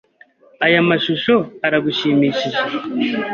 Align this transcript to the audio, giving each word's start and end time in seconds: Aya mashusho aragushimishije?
Aya 0.65 0.81
mashusho 0.89 1.35
aragushimishije? 1.65 2.59